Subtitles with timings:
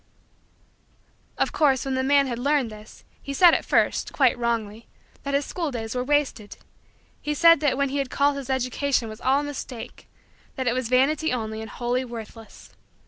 [1.37, 4.87] Of course, when the man had learned this, he said at first, quite wrongly,
[5.21, 6.57] that his school days were wasted.
[7.21, 10.09] He said that what he had called his education was all a mistake
[10.55, 12.71] that it was vanity only and wholly worthless.